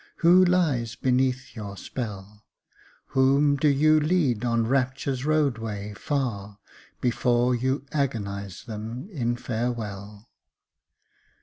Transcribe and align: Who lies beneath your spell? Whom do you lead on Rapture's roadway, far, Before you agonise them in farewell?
Who 0.25 0.43
lies 0.43 0.95
beneath 0.95 1.55
your 1.55 1.77
spell? 1.77 2.43
Whom 3.09 3.55
do 3.55 3.67
you 3.67 3.99
lead 3.99 4.43
on 4.43 4.65
Rapture's 4.65 5.27
roadway, 5.27 5.93
far, 5.93 6.57
Before 7.01 7.53
you 7.53 7.85
agonise 7.93 8.63
them 8.63 9.07
in 9.11 9.35
farewell? 9.35 10.27